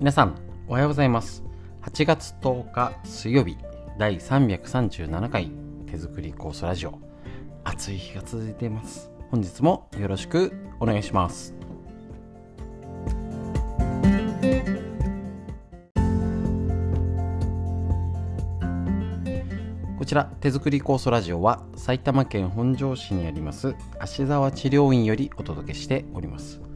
[0.00, 0.34] 皆さん
[0.66, 1.44] おはようございます。
[1.82, 3.58] 8月10日水曜日
[3.98, 5.52] 第337回
[5.90, 6.98] 手作り酵素ラジオ。
[7.64, 9.10] 暑い日が続いています。
[9.30, 11.54] 本日もよろしくお願いします。
[19.98, 26.69] こちら手作り酵素ラジオは埼玉県本庄市にあります芦沢治療院よりお届けしております。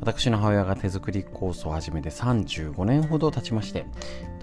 [0.00, 3.86] 私の母親が手作り酵素を始めて35年ほど経ちまして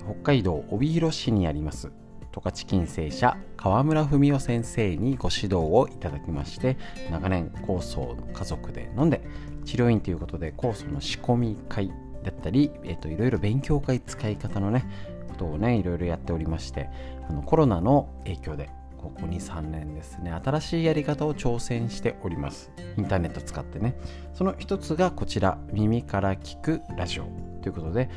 [0.03, 1.91] 北海道帯広市にあります
[2.31, 6.77] 十勝金星社川村文夫先生にご指導をいただきまして
[7.09, 9.21] 長年酵素を家族で飲んで
[9.63, 11.91] 治療院ということで酵素の仕込み会
[12.23, 14.85] だったり、えーと、いろいろ勉強会使い方のね
[15.29, 16.89] ことをねいろいろやっておりまして
[17.29, 18.69] あのコロナの影響で
[19.05, 20.31] ここ23年ですね。
[20.31, 22.71] 新しいやり方を挑戦しております。
[22.97, 23.95] インターネット使ってね。
[24.33, 27.25] その一つがこちら耳から聞くラジオ
[27.61, 28.09] ということで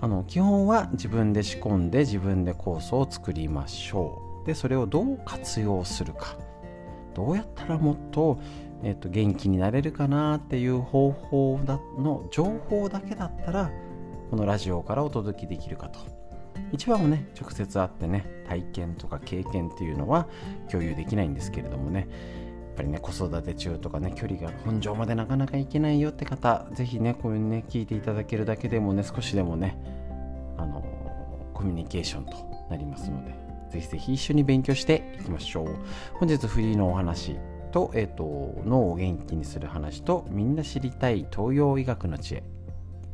[0.00, 4.46] あの基本は自分で仕込んで自分でコースを作りましょう。
[4.46, 6.36] でそれをどう活用するか。
[7.14, 8.38] どうやったらもっと,、
[8.82, 13.70] えーと、元気になれるかなっていう方法だの情報だけだったら
[14.30, 16.00] このラジオからお届けできるかと。
[16.72, 20.26] 一番はね直接会ってね体験とか経験っていうのは
[20.70, 22.08] 共有できないんですけれどもね。
[22.72, 29.76] やっぱりね子育て中とかね距離が本庄までなかなか行けないよって方是非ねこういうね聞いていただけるだけでもね少しでもね
[30.56, 30.82] あの
[31.52, 32.32] コミュニケーションと
[32.70, 33.34] なりますので
[33.70, 35.76] ぜひぜひ一緒に勉強していきましょう。
[36.14, 37.36] 本日フリーのお話
[37.72, 42.42] と,、えーと脳を元気にする話とみんな知りたい東洋医学の知恵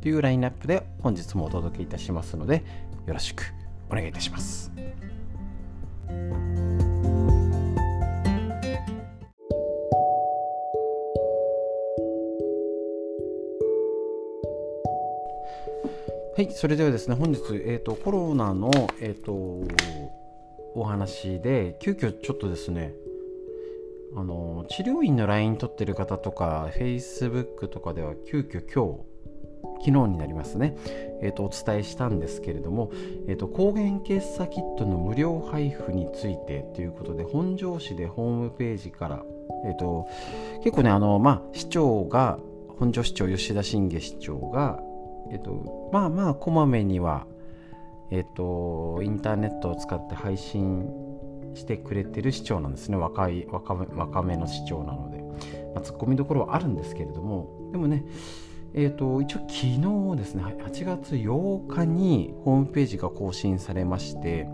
[0.01, 2.65] というラインナップで本日もお届けいたしますので
[3.09, 3.55] よろしく
[3.91, 4.71] お願いいたします。
[16.37, 18.71] はい、それではですね、本日、えーと、コロナの、
[19.01, 19.33] えーと、
[20.75, 22.93] お話で、急遽ちょっとですね、
[24.15, 29.18] あの治療院の LINE 取ってる方とか、Facebook とかでは、急遽今日、
[29.81, 30.77] 昨日になりますね、
[31.23, 32.91] えーと、お伝えしたんですけれども、
[33.27, 39.23] えーと、抗原検査キットの無料配布についてということで本庄市でホームページから、
[39.65, 40.09] えーと、
[40.65, 42.39] 結構ねあの、まあ、市長が
[42.79, 44.81] 本庄市長吉田信下市長が、
[45.31, 47.27] えー、とまあまあこまめには、
[48.11, 50.89] えー、とインターネットを使って配信
[51.55, 52.97] してくれてる市長なんですね。
[52.97, 55.19] 若い若め若めの市長なので、
[55.75, 58.05] まあ、ツッコミどころはあるんですけれどもでもね
[58.75, 64.47] えーと、一応昨日ですね8月8日にホームページが更新されまして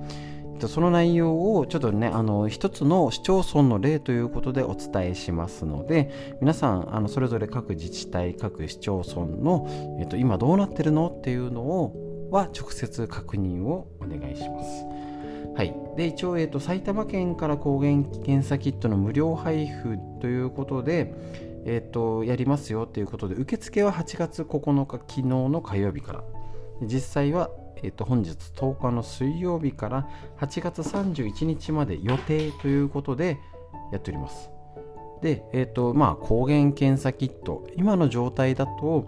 [0.68, 9.66] その内容をちょっとねあの一つの市町村の例ということでお伝えしますので皆さんあのそれぞれ各自治体各市町村の、
[10.00, 14.84] えーと、今どうなってるのっていうのをは直接確認をお願いします。
[15.56, 21.14] はい、で一応、えーと埼玉県から抗原検査キットの無料配布ということで、
[21.66, 26.24] えーと、やりますよということで受付は8月9日昨日の火曜日から。
[26.82, 27.50] 実際は、
[27.82, 30.08] えーと、本日10日の水曜日から
[30.38, 33.38] 8月31日まで予定ということで
[33.92, 34.50] やっております。
[35.22, 37.66] で、えーとまあ、抗原検査キット。
[37.76, 39.06] 今の状態だと,、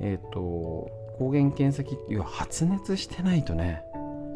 [0.00, 3.82] えー、と抗原検査キット要は発熱してないとね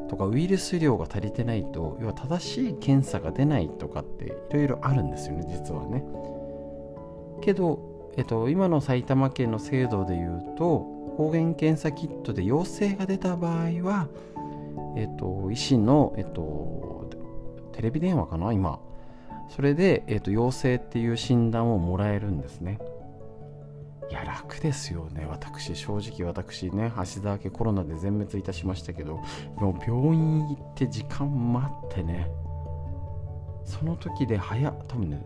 [0.09, 6.05] とかウイルス量が足りてないと要は正しい検査が出ないとかっていろいろあるんですよね実はね。
[7.43, 10.79] けど、えっと、今の埼玉県の制度でいうと
[11.17, 14.09] 抗原検査キットで陽性が出た場合は、
[14.97, 17.11] えっと、医師の、えっと、
[17.73, 18.81] テレビ電話かな今。
[19.51, 22.79] それで、えっと、陽性っていう診断をもらえるんですね。
[24.11, 25.27] いや楽ですよね。
[25.29, 29.21] 私正直私ね芦田家コロナで全滅いたしましたけど
[29.57, 32.29] もう病院行って時間待ってね。
[33.65, 35.25] その時で早多分ね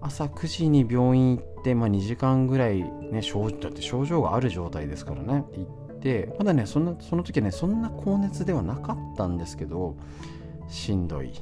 [0.00, 9.96] 朝9時に病院行って、まあ、2時間ぐらいね症だって症状がある状態ですからね行ってまだねそんなその時はねそんな高熱ではなかったんですけど
[10.68, 11.32] しんどい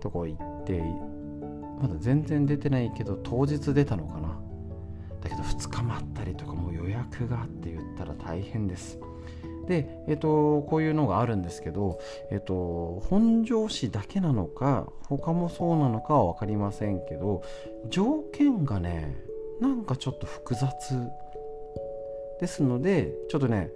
[0.00, 0.82] とこ行って
[1.80, 4.38] まだ全然出てないけど当日出たのかな。
[5.22, 8.98] だけど2日待ったりとかもう予約があって言ったら大変です。
[9.66, 11.98] で、えっと、こういうのがあるんですけど、
[12.30, 17.42] えっと、本庄市だけなのか他もそうなのかは分かりませんけど
[17.88, 19.16] 条件がね
[19.60, 20.70] なんかちょっと複雑
[22.40, 23.70] ですのでちょっとね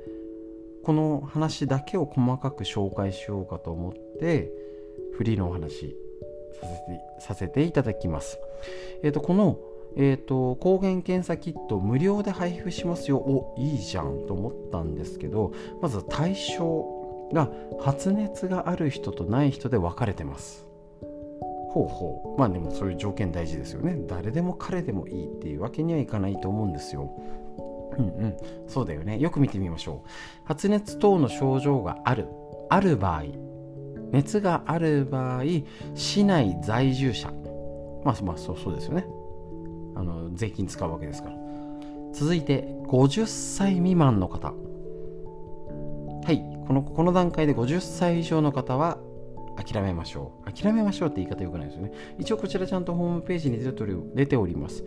[0.83, 4.51] この話だけを細かく紹介しようかと思って
[5.17, 5.97] フリーのお話
[7.19, 8.39] させていただきます。
[9.03, 9.59] えっとこの
[9.97, 13.17] えーと、抗原検査キット無料で配布しますよ。
[13.17, 17.51] おいいじゃんと思ったんですけどまず対象が
[17.81, 20.67] 発熱がある人とない人で分かれてます。
[21.71, 22.39] ほうほう。
[22.39, 23.99] まあでもそういう条件大事ですよね。
[24.07, 27.11] 誰でも彼でもいいっていうわけにはいかないと思うんですよ。
[27.99, 28.37] うんうん。
[28.67, 29.19] そうだよね。
[29.19, 30.09] よく見てみましょう。
[30.45, 32.29] 発熱等の症状がある。
[32.71, 33.25] ある場合。
[34.13, 35.43] 熱がある場合
[35.95, 37.31] 市内在住者。
[38.05, 39.07] まあまあそうそうですよね。
[39.97, 41.37] あの税金使うわけですから。
[42.13, 44.49] 続いて50歳未満の方。
[46.25, 48.99] はいこのこの段階で50歳以上の方は
[49.57, 50.53] 諦めましょう。
[50.53, 51.93] 諦めましょうって言い方よくないですよね。
[52.19, 54.85] 一応こちらちゃんとホームページに出ております。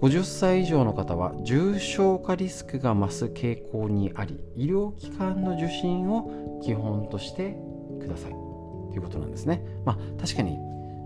[0.00, 7.56] 50歳以上の方は重症化リスクが増す傾向にあり医療機関の受診を基本として
[8.00, 8.32] ください。
[8.32, 9.64] ということなんですね。
[9.84, 10.58] まあ確かに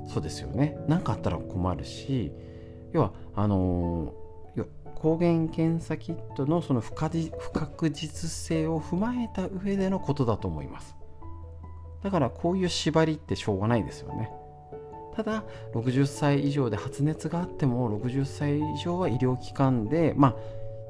[0.09, 0.79] そうですよね。
[0.89, 2.33] 何かあったら困るし
[2.93, 4.15] 要はあの、
[4.97, 10.97] 抗原検査キットのその不確実性を踏まえた上でのことだと思います。
[12.03, 14.31] だからこういう縛りってしょうがないですよね。
[15.15, 15.45] ただ
[15.75, 20.35] 60歳以上で発熱があっても60歳以上は医療機関でまあ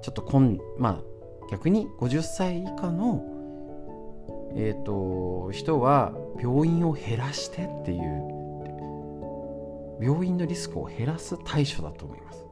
[0.02, 3.24] ちょっとこんまあ逆に50歳以下の
[4.56, 8.35] えっ、ー、と人は病院を減らしてっていう
[10.00, 12.44] 病院のリスクを減らす対処だと思います。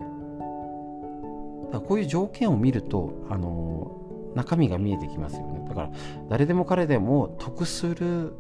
[1.66, 5.64] だからこういう条件を見ると、あの中身が見えてきますよね。
[5.68, 5.90] だから
[6.28, 8.34] 誰でも彼でも得する、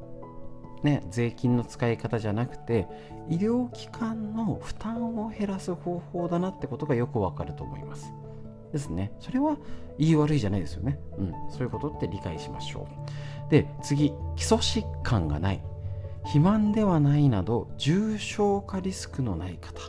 [0.82, 2.86] ね、税金の使い方じゃなくて
[3.28, 8.12] 医療機関の負担を減らす方法だなってことがよくわかると思います。
[8.72, 9.12] ですね。
[9.20, 9.56] それは
[9.98, 10.98] 言い悪いじゃないですよね。
[11.16, 11.32] うん。
[11.50, 12.88] そういうことって理解しましょ
[13.46, 13.50] う。
[13.50, 15.62] で、次、基礎疾患がない。
[16.24, 19.80] 肥満ではないなど重症化リスクのない方。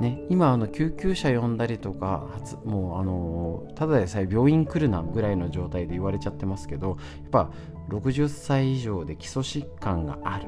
[0.00, 2.26] ね、今あの救急車呼んだりとか
[2.64, 7.50] もうあのただでさえ病院来るなぐらいの状態で言われちゃってますけどやっぱ
[7.90, 10.46] 60歳以上で基礎疾患がある。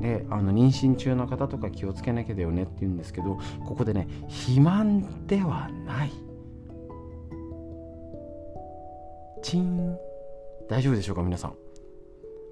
[0.00, 6.12] であの妊娠中の方とか気をつけなきゃだよねって言うんですけどここでね肥満ではない。
[9.42, 9.96] チン。
[10.68, 11.65] 大丈夫でしょうか皆さん。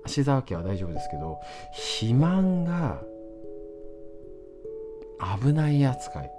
[0.06, 1.40] 芦沢家は大丈夫ですけど
[1.72, 3.02] 肥満が
[5.40, 6.30] 危ない扱い。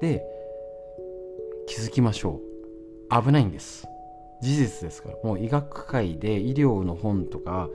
[0.00, 0.22] で
[1.66, 2.40] 気づきましょ
[3.10, 3.22] う。
[3.22, 3.86] 危ないんです。
[4.40, 5.16] 事実ですから。
[5.24, 7.68] もう医学界で医療の本とか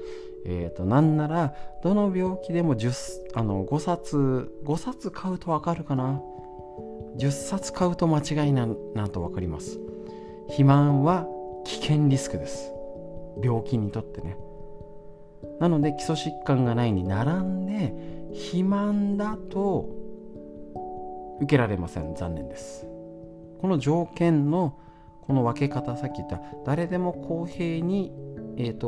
[0.45, 1.53] えーと、なんなら
[1.83, 6.21] どの病気でも10あの5冊5冊買うと分かるかな。
[7.17, 9.79] 10冊買うと間違いななと分かります。
[10.47, 11.27] 肥満は
[11.65, 12.73] 危険リスクです。
[13.41, 14.37] 病気にとってね。
[15.59, 17.93] なので基礎疾患がないに並んで
[18.33, 19.89] 肥満だと
[21.37, 22.15] 受けられません。
[22.15, 22.87] 残念です。
[23.59, 24.77] この条件の
[25.21, 28.11] この分け方さっき言った誰でも公平に
[28.57, 28.87] えっ、ー、と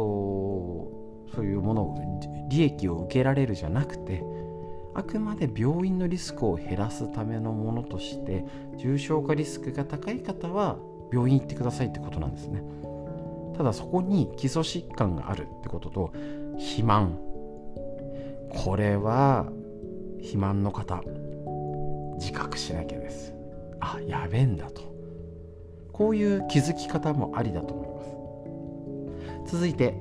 [1.33, 4.23] そういうものを利益を受けられるじゃなくて
[4.93, 8.45] あくまで病院のリスクを減らすためのものとして
[8.77, 10.77] 重症化リスクが高い方は
[11.11, 12.63] 病院行ってくださいってことなんですね。
[13.57, 16.13] ただそこに基礎疾患があるってことと
[16.57, 17.17] 肥満。
[18.49, 19.47] これは
[20.17, 21.01] 肥満の方
[22.17, 23.33] 自覚しなきゃです。
[23.79, 24.81] あやべえんだと。
[25.91, 29.55] こういう気づき方もありだと思います。
[29.55, 29.95] 続いて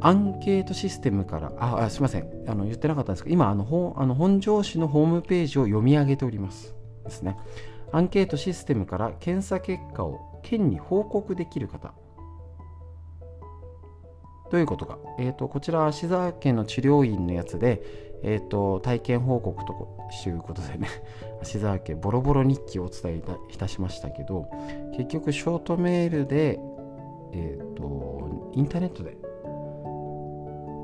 [0.00, 2.28] アンケートシステムからああすいません。
[2.46, 6.74] あの言ってなかったんですけど今あの本あの本庄市のホームページを読み上げております。
[7.04, 7.36] ですね。
[7.90, 11.94] アンケートシステムから検査結果を県に報告できる方
[14.50, 17.82] どういうことか、えーと、こちらは静沢県の治療院のやつで、
[18.22, 19.72] えーと、体験報告と
[20.26, 20.88] いうことでね。
[21.42, 24.46] 静沢家ボロボロ日記をお伝えいたしましたけど
[24.96, 26.58] 結局ショートメールで、
[27.32, 29.16] えーと、インターネットで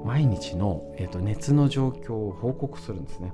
[0.04, 3.32] 毎日の、えー、と熱の状況を報告するんですね。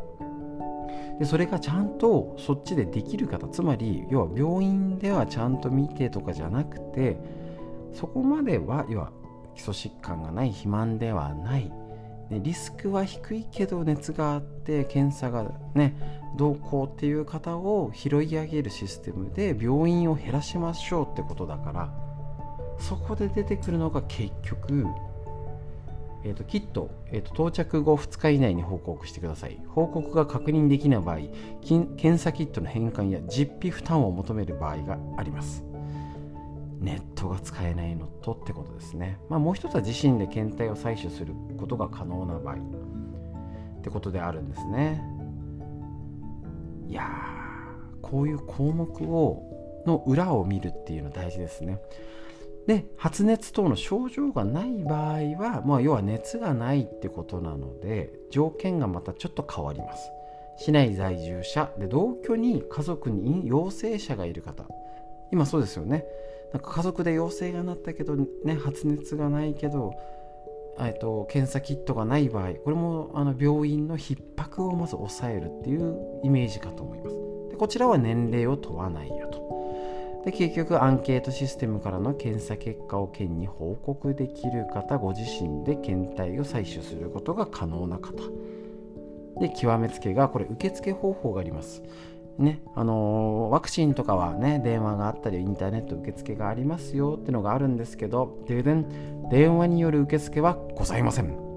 [1.19, 7.19] でそれがちゃんとそっちでできる方つまり要は病院ではちゃんと見てとかじゃなくて
[7.93, 9.13] そこまでは要は
[9.55, 11.71] 基礎疾患がない肥満ではない。
[12.31, 15.97] でリスクは低いけど熱があって検査がね
[16.39, 21.93] どうこうっていう方を拾い上げるシステムで病院を減らしましょうってことだから
[22.79, 24.87] そこで出てくるのが結局、
[26.25, 29.61] えーと、キット、えーと、到着後2日以内に報告してください。
[29.69, 31.19] 報告が確認できない場合
[31.97, 35.70] 検査キットの返還や実費負担を求める場合があります。
[36.81, 39.19] ネットが使えないのとってことですね。
[39.29, 42.57] まあ、もう一つは自身で検体を採取することが可能な場合。
[43.81, 45.03] ってことであるんですね。
[46.87, 47.07] いや
[48.03, 51.81] こういう項目をの裏を見るっていうの大事ですね。
[52.67, 60.11] で発熱等の症状がない場合は、まあ、要は熱がないってことなので条件がまたちょっと変わります。
[60.59, 64.67] 市内在住者で同居に家族に陽性者がいる方。
[65.33, 66.05] 今そうですよね。
[66.53, 69.93] なんか家族で陽性がなったけど、ね、発熱がないけど
[70.83, 77.17] えっと、検査キットがない場合これもあの病院の逼迫をまず抑えるっていうイメージかと思います。
[77.51, 79.51] でこちらは年齢を問わないよと。
[80.25, 88.13] で結局アンケートシステムからの検査結果を県に報告できる方ご自身で検体を採取することが可能な方。
[89.39, 91.83] で極めつけがこれ受付方法があります。
[92.41, 98.87] ねあのー、ワクチンとかはね電話があったりインターネット受付がありますよってのがあるんですけど停電
[99.31, 101.51] 電話による受付はございません。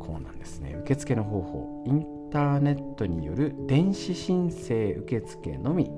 [0.00, 0.76] こうなんですね。
[0.80, 1.84] 受付の方法。
[1.86, 5.90] インターネットによる電子申請受付のみ。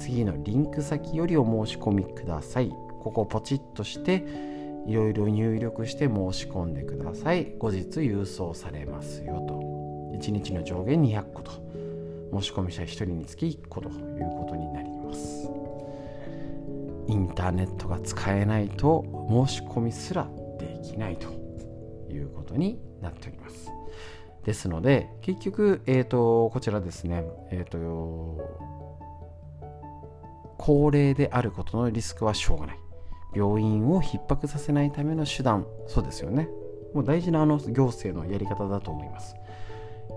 [0.00, 2.70] 次のリンク先よりお申し込みください。
[2.70, 4.24] ここポチッとして
[4.86, 7.54] いろいろ入力して申し込んでください。
[7.58, 9.60] 後日郵送されますよと。
[10.16, 11.61] 1日の上限200個と。
[12.32, 13.94] 申し込み者1人につき1個という
[14.30, 15.50] ことになります。
[17.08, 19.04] インターネットが使えないと
[19.46, 21.28] 申し込みすらできないと
[22.10, 23.70] いうことになっております。
[24.44, 28.72] ですので結局、えーと、こちらですね、えーと
[30.64, 32.78] 高齢であることのリスクはしょうがない。
[33.34, 35.66] 病院を逼迫させないための手段。
[35.88, 36.48] そうですよね。
[36.94, 39.34] もう大事なあの行政のやり方だと思います。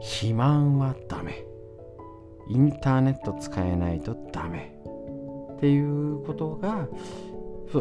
[0.02, 1.44] 肥満はダメ。
[2.50, 4.75] インターネット使えないとダメ。
[5.56, 6.88] っていうことが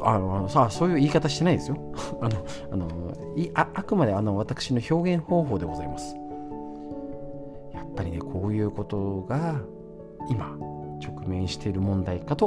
[0.02, 1.76] あのさあそういう言い方してないですよ。
[2.20, 2.88] あのあの
[3.36, 6.16] いああくまであの私の表現方法でございます。
[7.72, 9.60] やっぱりねこういうことが
[10.28, 10.56] 今
[11.00, 12.46] 直面している問題かと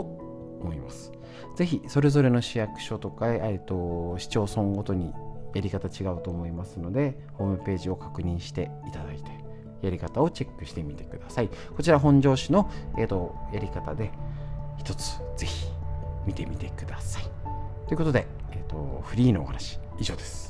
[0.61, 1.11] 思います。
[1.55, 5.13] ぜひそれぞれの市役所とか、えーと、市町村ごとに
[5.53, 9.46] やり方違うと思いますのでホームページを確認していただいて。
[9.81, 11.49] やり方をチェックしてみてください。
[11.75, 14.11] こちら本庄市の、えーと、やり方で
[14.77, 15.67] 一つぜひ
[16.25, 17.23] 見てみてください。
[17.87, 20.47] ということで、えーとフリーのお話以上です。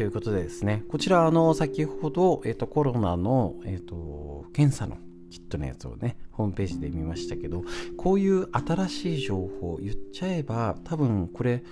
[0.00, 4.96] ということでですね、こちら、あの、先ほど、えっ、と、コロナの、えっ、と、検査の
[5.30, 7.64] キットのやつをね、ホームページで見ましたけど、
[7.96, 11.62] こういう新しい情報、言っちゃえば、多分これ、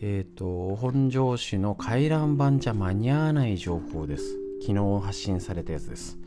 [0.00, 4.36] えっ、と、本庄市の回覧板じゃ間に合わない情報です。
[4.60, 6.18] 昨日発信されたやつです。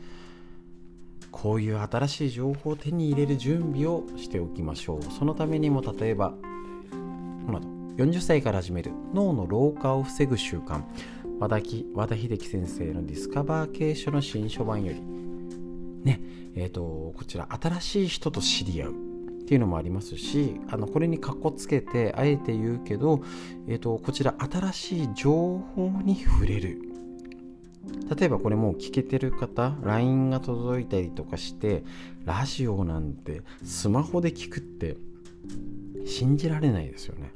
[1.30, 5.02] こういう新しい情報を手に入れる準備をしておきましょう。
[5.02, 6.34] そのためにも、例えば、
[7.46, 7.60] この、
[7.96, 10.82] 40歳から始める脳の老化を防ぐ習慣
[11.38, 11.60] 和田
[11.94, 15.02] 和田秀樹先生のディスカバー系書の新書版より
[16.04, 16.20] ね
[16.54, 19.10] えーと、こちら新しい人と知り合う。
[19.40, 23.20] っていうのもありますしあのこれにかっこつけてあえて言うけど、
[23.66, 26.78] えーと、こちら新しい情報に触れる。
[28.16, 31.82] 例えばこれもう聞けてる方 LINE が届いたりとかして
[32.24, 34.96] ラジオなんてスマホで聞くって
[36.06, 37.32] 信じられないですよね。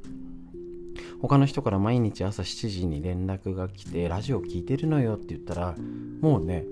[1.20, 5.74] 他の人から毎日朝7時に連絡が来てラジオ聞いてるのよって言ったら
[6.20, 6.64] もうね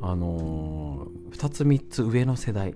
[0.00, 2.74] あのー、2つ3つ上の世代。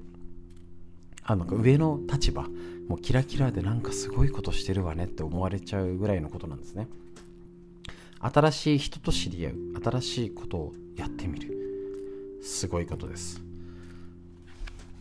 [1.25, 2.47] あの上の立場。
[2.88, 6.88] もうキラキラでなんかすごいことしてるわねって思われちゃうぐらいのことなんですね。
[8.21, 9.55] 新しい人と知り合う。
[9.83, 12.41] 新しいことをやってみる。
[12.43, 13.41] すごいことです。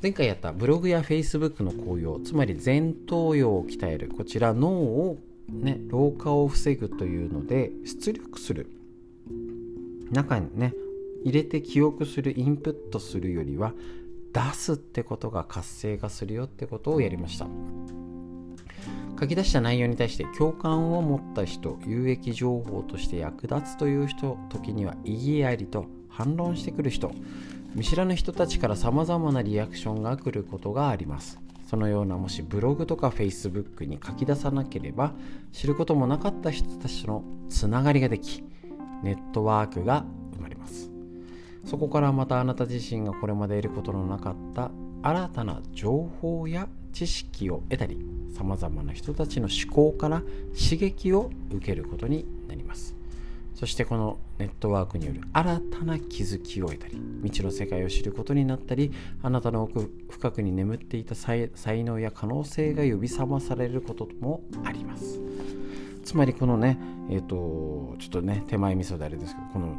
[0.02, 2.20] 前回やったブログやフェイスブックの効用。
[2.20, 4.10] つまり前頭葉を鍛える。
[4.10, 5.18] こちら脳を
[5.50, 8.72] ね、老化を防ぐというので出力する。
[10.12, 10.74] 中にね
[11.24, 13.74] 入れて記憶するインプットするよりは
[14.34, 17.48] 出すってことが活性化するよってことをやりました。
[19.20, 27.12] 書き出した内容に対して共感を持った人有益情報として役立つという人時には異議ありと反論してくる人
[27.76, 31.40] 見知らぬ人たちから様々なリアクションが来ることがあります。
[31.70, 35.14] そのようなもしブログとか Facebook に書き出さなければ
[35.54, 38.44] 知ることもなかった人たちとのつながりができ
[39.04, 40.04] ネットワークが
[41.66, 44.72] そこからまたあなた自身がこれまで得ることのなかった
[45.04, 47.98] 新たな情報や知識を得たり
[48.36, 50.22] さまざまな人たちの思考から
[50.58, 52.96] 刺激を受けることになります。
[53.56, 58.92] そしてこのネットワークによる新たな気づきを得たり未知の世界を知ることになったり
[59.22, 61.50] あなたの奥深くに眠っていた才
[61.84, 65.20] 能や可能性が呼び覚まされることもあります。
[66.04, 66.80] つまりこのね
[67.12, 69.76] えっ、ー、とちょっとね手前味噌であれですけどこの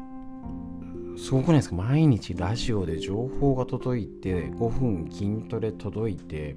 [1.22, 1.76] すごくないですか？
[1.76, 6.56] 毎日ラジオで情報が届いて5分筋トレ届いて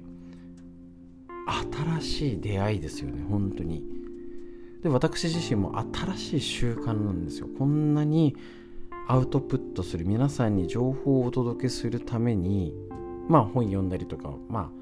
[2.00, 3.84] 新しい出会いですよね本当に。
[4.82, 7.48] で私自身も新しい習慣なんですよ。
[7.56, 8.34] こんなに
[9.06, 12.74] アウトプットする皆さんに情報をお届けするために
[13.28, 14.72] まあ本読んだりとかま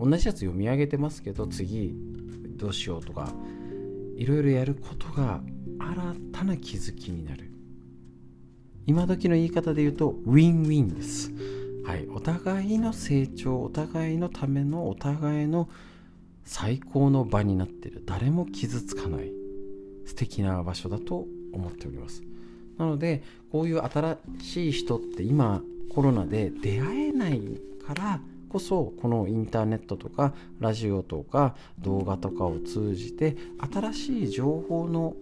[0.00, 1.96] あ同じやつ読み上げてますけど次
[2.56, 3.32] どうしようとか
[4.16, 5.42] いろいろやることが
[5.80, 7.50] 新たな気づきになる。
[8.86, 11.32] 今時の言い方で言うとウィンウィンです。
[11.84, 12.06] はい。
[12.08, 15.68] お互いの成長お互いのためのお互いの
[16.44, 18.02] 最高の場になっている。
[18.06, 19.32] 誰も傷つかない。
[20.04, 22.22] 素敵な場所だと思っております。
[22.78, 25.62] なのでこういう新しい人って今
[25.92, 27.40] コロナで出会えない
[27.86, 33.36] からこそこのインターネットとかラジオとか動画とかを通じて
[33.72, 35.14] 新しい情報の、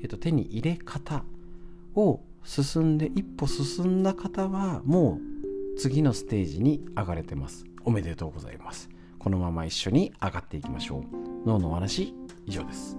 [0.00, 1.24] えー、と手に入れ方
[1.94, 5.18] を進んで一歩進んだ方はも
[5.76, 7.64] う次のステージに上がれてます。
[7.84, 8.88] おめでとうございます。
[9.18, 11.48] このまま一緒に上がっていきましょう。
[11.48, 12.14] 脳のお話
[12.46, 12.96] 以上です。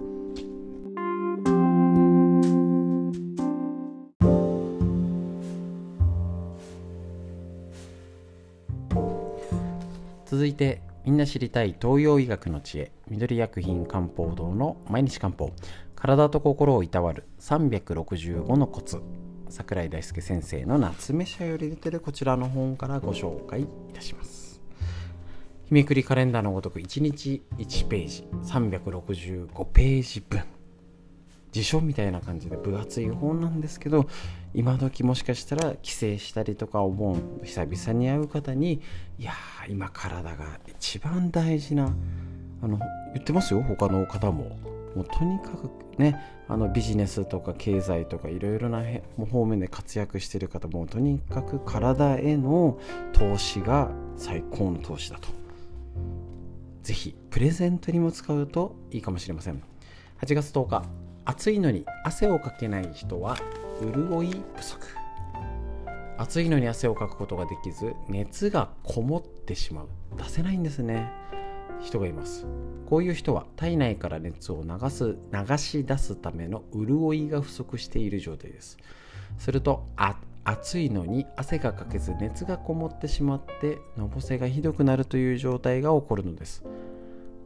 [10.26, 15.52] 続いてみんな知りたい東洋医学の知恵緑薬品漢方堂の毎日漢方。
[15.94, 19.00] 体と心をいたわる365のコツ。
[19.48, 24.60] 桜井大輔先生の夏目社より出てるこちらの本からご紹介いたします。
[25.66, 30.42] 日めくりカレンダーのごとく1日1ページ365ページ分。
[31.54, 34.08] 辞書みたいな感じで分厚い本なんですけど
[34.54, 38.80] 今時もしかしたら帰省したりとかお盆久々に会う方に
[39.20, 39.32] いや
[39.68, 41.94] 今体が一番大事な
[42.60, 42.80] あの
[43.14, 44.73] 言ってますよ他の方も。
[44.94, 48.82] もうとにかくねあのビジネスとか経済とかいろいろな
[49.30, 52.78] 方面で活躍してる方もとにかく体への
[53.12, 55.28] 投資が最高の投資だと。
[56.82, 59.62] ぜひプレゼントにも使うといいかもしれません。
[60.20, 60.84] 8月10日
[61.24, 63.36] 暑いのに汗をかけない人は
[63.80, 64.86] 潤い不足。
[66.18, 69.88] 暑いのに汗をかくことができず熱がこもってしまう。
[70.16, 71.10] 出せないんですね。
[71.84, 72.46] 人がいます。
[72.86, 78.78] こういう人は体内から熱を流す流し出すための潤いが不足している状態です。
[79.38, 79.86] すると
[80.44, 86.64] 暑いのに汗がかけず熱がこもってしまってのぼせがひどくなるという状態が起こるのです。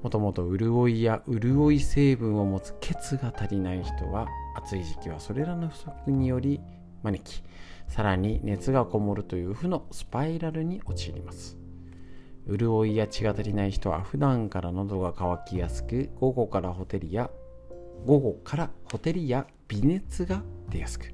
[0.03, 6.61] もともと潤いや潤い成分を持つ血が足りない人は暑い時期はそれらの不足により
[7.03, 7.43] 招き
[7.89, 11.58] さらに熱がこもるという負のスパイラルに陥ります。
[12.49, 17.31] 潤いや血が足りない人は普段から喉が渇きやすく午後からホテルや
[18.07, 21.13] 午後からホテルや微熱が出やすく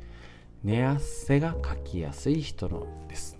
[0.62, 3.37] 寝汗がかきやすい人のです。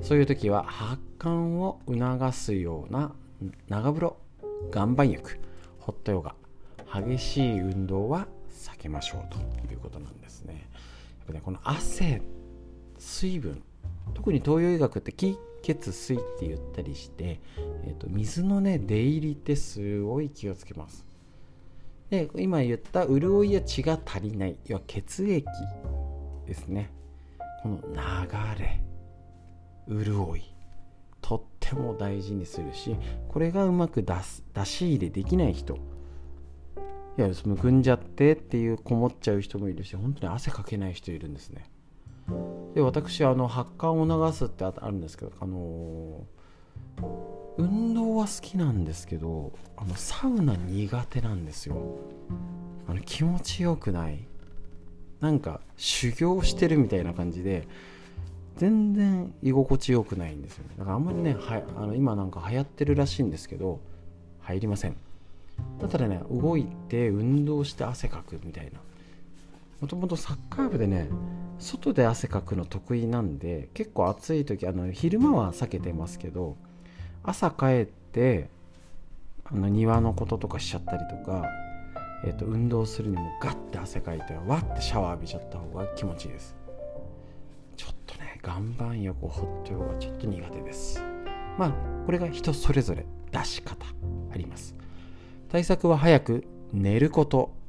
[0.00, 3.12] そういう時は発汗を促すような
[3.68, 4.16] 長風呂
[4.72, 5.38] 岩盤浴
[5.78, 6.34] ホットヨガ
[6.94, 9.38] 激しい運動は避けましょうと
[9.72, 10.68] いうことなんですね。
[10.70, 12.22] やっぱねこの汗
[12.98, 13.62] 水分
[14.14, 17.40] 特に東洋医学って気血水って言ったりして、
[17.84, 21.06] えーと、水のね出入りってすごい気をつけます。
[22.10, 24.56] で今言った潤いや血が足りない。
[24.66, 25.46] 要は血液
[26.46, 26.90] ですね。
[27.62, 30.52] この流れ潤い。
[31.20, 32.96] とっても大事にするし
[33.28, 35.78] これがうまく出す出し入れできない人。
[37.18, 41.70] いやむくんじゃってっていうこもっちゃう人もいるし本当に汗かけない人いるんですね。
[42.74, 46.24] で私あの発汗を流すってあるんですけどあの
[47.58, 51.76] 運動は好きなんですけどあのサウナ苦手なんですよ。
[52.88, 54.18] あの気持ちよくない。
[55.20, 57.68] なんか修行してるみたいな感じで
[58.56, 60.74] 全然居心地よくないんですよね。
[60.78, 63.80] だからあんまりねはあの今なんか流行ってるらしいんですけど
[64.40, 64.96] 入りません。
[65.80, 68.80] だったらね動いて運動して汗かくみたいな。
[69.82, 71.10] もともとサッカー部でね
[71.58, 76.56] 外で汗かくの得意なんで結構暑い時あの昼間は避けてますけど
[77.22, 78.48] 朝帰って
[79.44, 81.44] あの庭のこととかしちゃったりとか
[82.24, 86.54] えーと、運動するにもガッて汗かいてわってシャワー浴びちゃった方が気持ちいいです。
[87.76, 91.02] ちょっとね岩盤浴ホットヨガちょっと苦手です。
[91.58, 91.72] まあ
[92.06, 93.84] これが人それぞれ出し方
[94.32, 94.76] あります。
[95.48, 97.60] 対策は早く寝ること。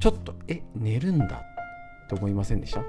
[0.00, 1.44] ちょっとえ寝るんだ
[2.08, 2.84] と思いませんでした？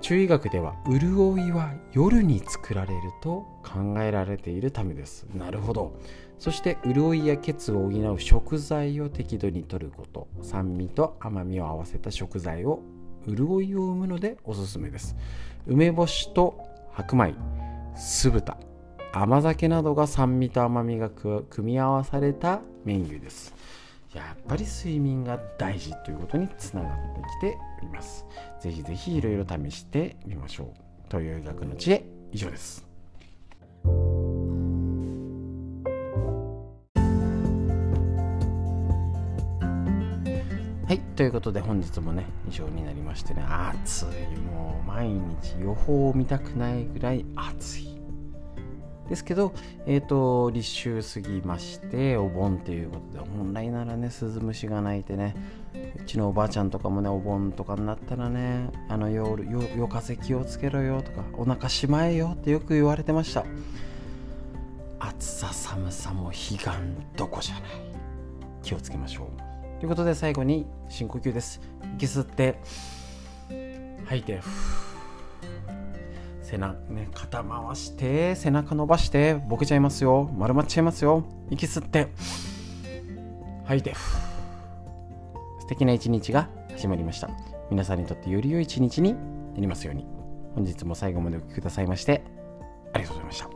[0.00, 5.26] 中医学では潤いは夜に作られると考えられているためです。
[5.34, 6.00] なるほど。
[6.38, 10.28] そして潤いや血を補う食材を適度に摂ること。
[10.42, 12.82] 酸味と甘みを合わせた食材を
[13.26, 15.16] 潤いを生むのでおすすめです。
[15.66, 16.58] 梅干しと
[16.92, 17.34] 白米。
[17.94, 18.56] 酢豚。
[19.12, 23.54] 甘酒などが酸味と甘みが組み合わされたメニューです
[24.22, 28.24] やっぱり睡眠が大事ということにつながってきております。
[28.60, 30.66] ぜひぜひいろいろ試してみましょう。
[31.08, 32.86] 東洋医学の知恵以上です。
[40.88, 44.06] はい、ということで本日もね、以上になりましてね、暑い、
[44.52, 47.95] もう毎日予報を見たくないぐらい暑い。
[49.08, 49.52] ですけど、
[49.86, 55.36] えっ、ー、と、立秋過ぎまして、お盆ということで、本来ならね、鈴虫が鳴いてね、
[55.96, 63.44] うちのおばあちゃんとかもね、お盆とかになったらね、あの夜、夜風気をつけろよとか、お腹しまえよってよく言われてました。
[64.98, 66.68] 暑さ寒さも彼岸
[67.16, 67.62] どこじゃない。
[68.62, 69.80] 気をつけましょう。
[69.80, 71.60] ということで最後に深呼吸です。
[71.96, 72.58] 息吸って、
[74.06, 74.40] 吐いて、
[76.48, 80.30] 背中ね、肩回して、背中伸ばして、ボケちゃいますよ。
[80.36, 81.24] 丸まっちゃいますよ。
[81.50, 82.06] 息吸って、
[83.64, 83.94] 吐いて、
[85.58, 87.30] 素敵な一日が始まりました。
[87.68, 89.18] 皆さんにとってより良い一日にな
[89.60, 90.06] りますように。
[90.54, 92.22] 本日も最後までお聴きくださいまして、
[92.92, 93.55] ありがとうございました。